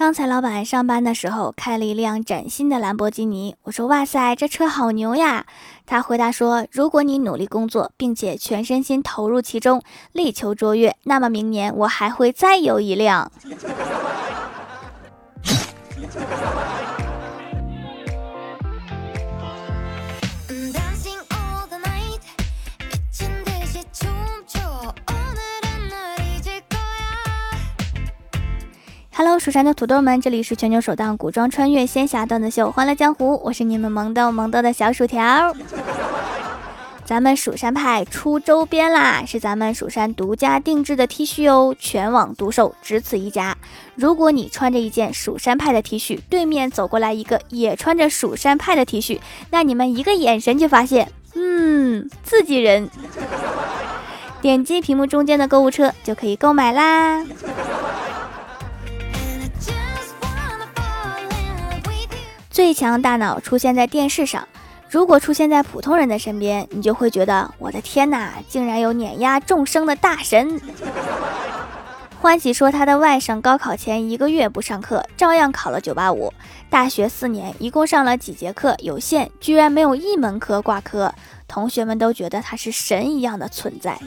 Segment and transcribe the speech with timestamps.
[0.00, 5.44] 刚才老板上班的时候开了一辆崭新的兰博基尼，我说哇塞，这车好牛呀！
[5.84, 9.82] 他回答说，如果你努力工作，并且全身心投入其中，
[10.12, 13.30] 力求卓越，那么明年我还会再有一辆。
[29.40, 35.56] 蜀山的土豆们，这里是全球首档古装穿越仙侠段子秀《欢乐江湖》，我是你们萌豆萌豆的小薯条。
[37.06, 43.56] 咱们蜀山派出周边啦，是咱们蜀山独家定制的 T 恤哦，全网独售，只此一家。
[43.94, 49.20] 如果你穿着一件蜀山派的 T 恤，对面走过来一个也穿着蜀山派的 T 恤，
[49.50, 52.90] 那你们一个眼神就发现，嗯，自己人。
[54.42, 57.24] 点击屏幕中间的购物车就可以购买啦。
[62.60, 64.46] 最强大脑出现在电视上，
[64.90, 70.60] 如果出现在普通人的身边，你就会觉得我的天哪，竟然有碾压众生的大神！
[72.20, 76.30] 欢喜说他的外甥高考前一个月不上课，照样考了九八五。
[76.68, 81.14] 大学四年一共上了几节课有限，居然没有一门课挂科，
[81.48, 83.98] 同学们都觉得他是神一样的存在。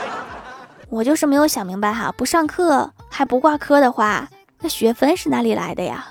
[0.90, 4.28] 我就是没有想明白哈，不上课还不挂科的话，
[4.60, 6.06] 那学分是哪里来的呀？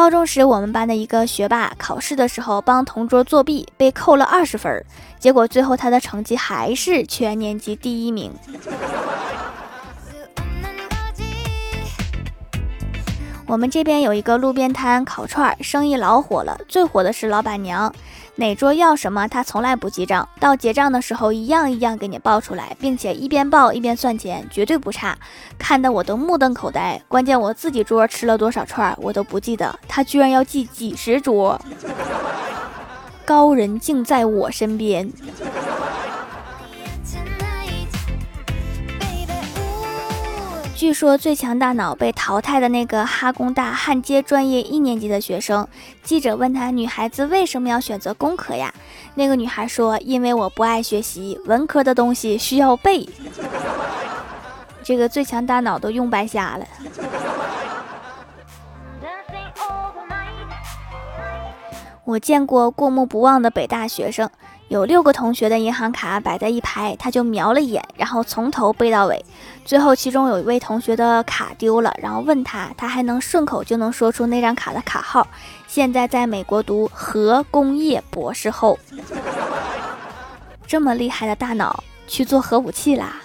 [0.00, 4.82] 高中时，我们班的一个学霸考试的时候帮同桌作弊，被扣了二十分。
[5.18, 8.32] 结果最后他的成绩还是全年级第一名。
[13.50, 16.56] 我们这边有一个路边摊烤串，生意老火了。
[16.68, 17.92] 最火的是老板娘，
[18.36, 25.18] 哪桌要什么，她从来不记账，到结账的时候一样一样给你报出来，并且一边报一边算钱，绝对不差，
[25.58, 27.02] 看得我都目瞪口呆。
[27.08, 31.60] 关键我自己桌吃了多少串，我都不记得，他居然要记几十桌，
[33.24, 35.10] 高人竟在我身边。
[40.80, 45.68] 据说最强大脑被淘汰的那个哈工大焊接专业一年级的学生，
[46.02, 48.72] 记者问他：“女孩子为什么要选择工科呀？”
[49.14, 53.06] 那个女孩说：“因为我不爱学习，文科的东西需要背。”
[54.82, 56.66] 这个最强大脑都用白瞎了。
[62.04, 64.30] 我见过过目不忘的北大学生。
[64.70, 69.24] 有六个同学的银行卡摆在一排，他就瞄了一眼，然后从头背到尾。
[69.64, 75.26] 最后，其中有一位同学的卡丢了，然后问他，他还能顺口就能说出那张卡的卡号。
[75.66, 78.78] 现在在美国读核工业博士后，
[80.68, 83.16] 这么厉害的大脑去做核武器啦！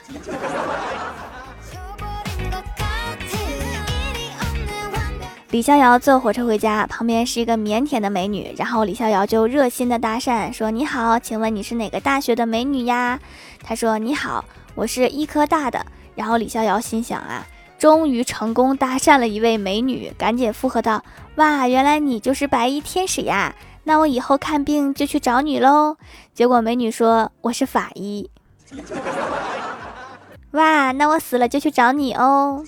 [5.56, 13.18] 李逍遥坐火车回家，旁边是一个腼腆的美女，然后李逍遥就热心的搭讪说：“你好，请问你是哪个大学的美女呀？”
[13.64, 14.44] 他说：“你好，
[14.76, 17.48] 我是医科大的。”然后李逍遥心想啊，
[17.80, 21.02] 终于成功搭讪了一位美女，赶紧附和道
[21.38, 23.56] ：“哇，原来你就是白衣天使呀！
[23.86, 25.96] 那我以后看病就去找你喽。”
[26.36, 28.30] 结果美女说：“我是法医。”
[30.52, 32.62] 哇，那我死了就去找你哦。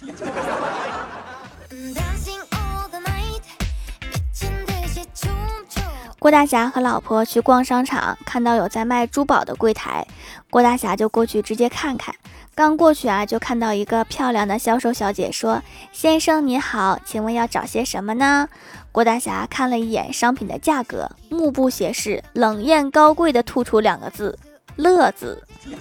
[6.19, 10.05] 郭大侠和老婆去逛商场，看到有在卖珠宝的柜台，
[10.49, 12.13] 郭大侠就过去直接看看。
[12.55, 15.61] 刚过去啊，就看到一个漂亮的销售小姐说
[15.93, 18.49] ：“先生你好，请问要找些什么呢？”
[18.91, 24.39] 郭大侠看了一眼商品的价格，目不斜视，冷艳高贵的吐出两个字
[24.75, 25.43] ：“乐子。”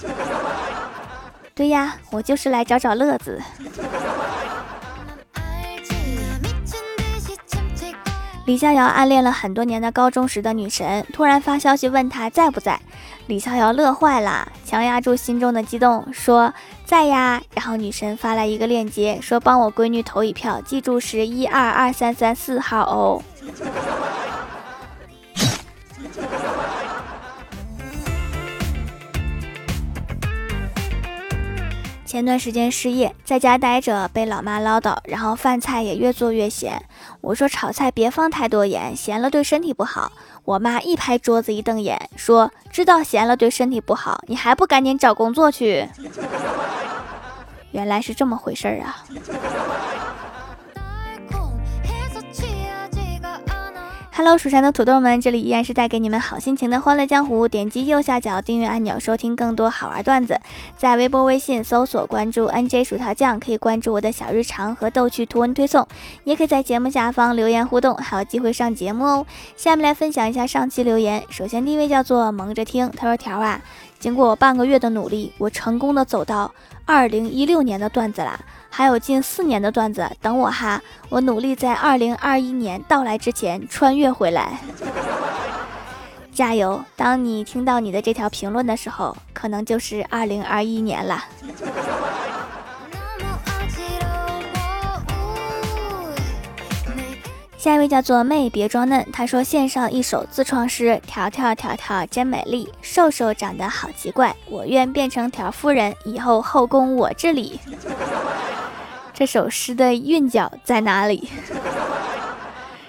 [1.56, 3.40] 对呀，我就是来找找乐子。
[8.46, 12.80] 李逍遥暗恋了很多年的高中时的女神，突然发消息问他在不在，
[13.26, 17.42] 李逍遥乐坏了，强压住心中的激动说在呀。
[17.54, 23.20] 然后女神发来一个链接，说帮我闺女投一票，记住是一二二三三四号哦。
[32.06, 36.80] 前段时间失业，在家待着，被老妈唠叨，然后饭菜也越做越咸。
[37.26, 40.12] 我说炒菜别放太多盐，咸了对身体不好。
[40.44, 45.88] 我妈一拍桌子一瞪眼，说：“知道咸了对身体不好，你还不赶紧找工作去？”
[47.72, 49.02] 原来是这么回事儿啊！
[54.18, 57.46] Hello，蜀山的土豆们，这里依然是带给你们好心情的欢乐江湖。
[57.46, 60.40] 点击右下角订阅按钮，收听更多好玩段子。
[60.74, 65.86] 在微博、微信搜索关注 NJ 薯条酱，可以关注我的小日常和逗趣图文推送，
[66.24, 69.26] 也可以在节目下方留言互动，还有机会上节目哦。
[69.54, 71.22] 下面来分享一下上期留言。
[71.28, 73.60] 首先第一位叫做蒙着听，他说：“条啊，
[73.98, 76.50] 经过我半个月的努力，我成功的走到
[76.86, 78.40] 二零一六年的段子啦。”
[78.70, 84.58] 还有近四年的段子等我哈，我努力在二零二一年到来之前穿越回来，
[86.34, 86.84] 加油！
[86.94, 91.24] 当你听到你的这条评论的时候，可能就是二零二一年了。
[97.56, 99.04] 下一位叫做妹，别装嫩。
[99.12, 104.32] 他说：“献上一首自创诗，条条条条真美丽，瘦瘦长得好奇怪。
[104.48, 107.58] 我愿变成条夫人，以后后宫我治理。”
[109.18, 111.30] 这首诗的韵脚在哪里？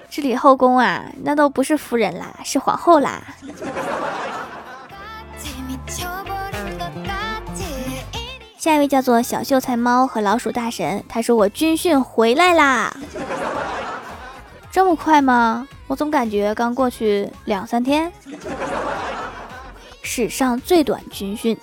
[0.09, 3.21] 治理后宫啊，那都不是夫人啦，是皇后啦。
[8.57, 12.93] 下一位叫做小秀才猫和老鼠大神，他说：“我军训回来啦。
[14.69, 15.65] ”这么快吗？
[15.87, 18.11] 我总感觉刚过去两三天。
[20.01, 21.57] 史上最短军训。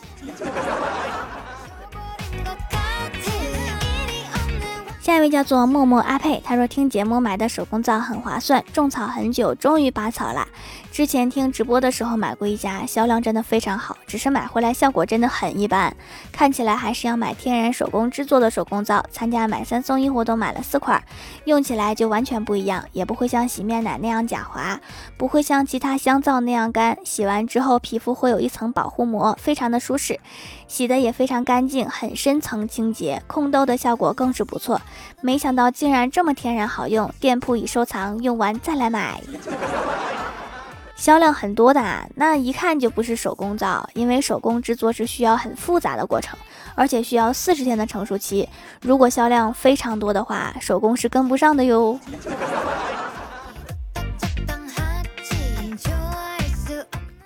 [5.04, 10.48] 下一位叫做默默阿佩，他说听节目买的手工皂很划算，种草很久，终于拔草啦。
[10.90, 15.92] 之前听直播的时候买过一家，销量真的非常好，只是买回来效果真的很一般，
[16.30, 19.04] 看起来还是要买天然手工制作的手工皂。
[19.10, 21.04] 参加买三送一活动买了四块，
[21.46, 24.80] 用起来就完全不一样，也不会像洗面奶那样假滑，
[25.16, 30.20] 不会像其他香皂那样干，洗完之后皮肤会有一层保护膜，非常的舒适，
[30.68, 34.80] 洗的也非常干净，很深层清洁，控痘的效果更是不错。
[35.22, 39.20] 没想到竟然这么天然好用，店铺已收藏，用完再来买。
[41.04, 46.34] 销量很多的，那一看就不是手工皂，因为手工制作是需要很复杂的过程，
[46.74, 48.48] 而且需要四十天的成熟期。
[48.80, 52.00] 如果销量非常多的话，手工是跟不上的哟。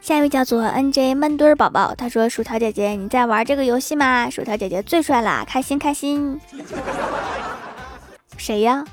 [0.01, 4.29] 下一位叫做 NJ 闷墩儿宝宝，他说：“薯条姐姐，你在玩这个游戏吗？
[4.29, 6.41] 薯条姐姐最帅啦，开心开心。
[8.37, 8.85] ”谁呀？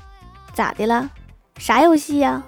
[0.54, 1.10] 咋的了？
[1.58, 2.40] 啥游戏呀？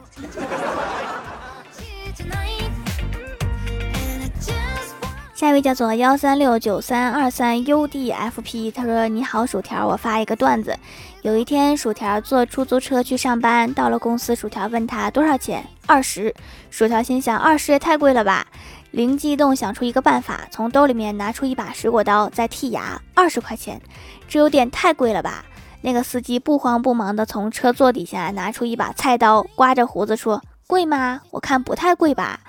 [5.38, 10.76] 下一位叫做幺三六九三二三 UDFP，他说：“你好，薯条，我发一个段子。
[11.22, 16.34] 有一天，薯条坐出租车去上班，到了公司，薯条问他多少钱，二十。
[16.72, 18.48] 薯条心想，二十也太贵了吧，
[18.90, 23.80] 灵机一动，想出一个办法，从兜里面拿出一把水果刀在剔牙，二十块钱，
[24.26, 25.44] 这有点太贵了吧。”
[25.82, 31.20] 那个司机不慌不忙地从车座底下拿出一把菜刀，刮着胡子说：“贵吗？
[31.30, 32.40] 我看不太贵吧。”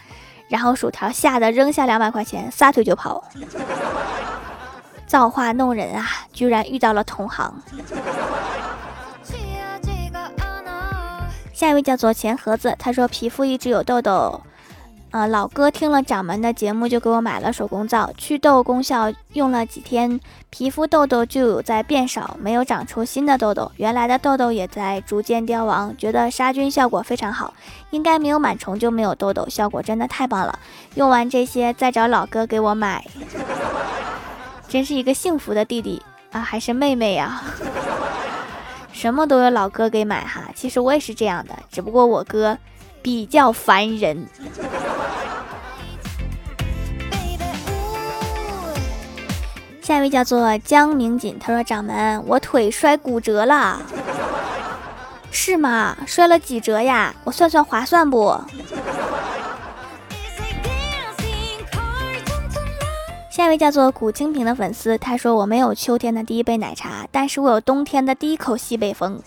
[0.50, 3.24] 然后薯条吓得扔下两百块钱，撒腿就跑。
[5.08, 7.54] 造化弄人啊，居然遇到了同行。
[11.54, 14.42] 下一位叫做钱盒子，他说皮肤一直有痘痘。
[15.12, 20.20] 啊，老哥听了掌门的节目，就给我买了手工皂，祛痘功效用了几天，
[20.52, 27.56] 皮肤痘痘就有在变少，没有长出新的痘痘，原来的痘痘也在逐渐凋亡，觉得杀菌效果非常好，
[27.90, 30.60] 应该没有螨虫就没有痘痘，效果真的太棒了。
[30.94, 33.04] 用完这些再找老哥给我买，
[34.68, 36.00] 真是一个幸福的弟弟
[36.32, 37.42] 啊，还是妹妹呀？
[38.94, 42.56] 什么都有老哥给买哈，其实我也是这样的，只不过我哥
[43.02, 44.28] 比较烦人。
[49.90, 53.82] 下一位叫做江明锦，他说：“掌门，我腿摔骨折了，
[55.32, 55.98] 是吗？
[56.06, 57.16] 摔了几折呀？
[57.24, 58.40] 我算算划算不？”
[63.32, 69.20] 下一位叫做古清平的粉丝，他说：“我没有秋天的第一杯奶茶，但是我有冬天的第一口西北风。”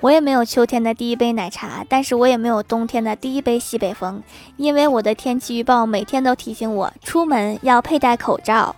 [0.00, 4.22] 我也没有秋天的第一杯奶茶，但是我也没有冬天的第一杯西北风，
[4.56, 8.76] 因为我的天气预报每天都提醒我出门要佩戴口罩。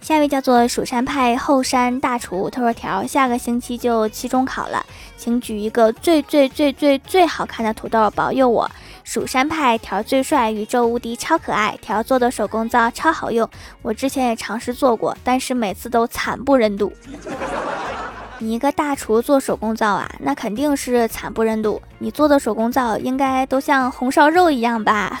[0.00, 4.84] 下一位叫做蜀山派后山大厨，他说：“条下个星期就期中考了，
[5.16, 8.70] 请举一个最最最最最好看的土豆保佑我。”
[9.04, 11.78] 蜀山派条最帅，宇宙无敌，超可爱。
[11.82, 13.48] 条做的手工皂超好用，
[13.82, 16.90] 我之前也尝试做过，但是每次都惨不忍睹。
[18.40, 21.80] 你一个大厨做手工皂啊，那肯定是惨不忍睹。
[21.98, 25.20] 你做的手工皂应该都像红烧肉一样吧？